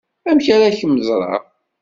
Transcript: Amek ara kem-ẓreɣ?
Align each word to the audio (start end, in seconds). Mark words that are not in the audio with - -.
Amek 0.29 0.47
ara 0.55 0.75
kem-ẓreɣ? 0.77 1.43